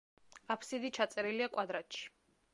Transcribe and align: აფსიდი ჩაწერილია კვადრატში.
აფსიდი 0.55 0.91
ჩაწერილია 0.99 1.51
კვადრატში. 1.59 2.11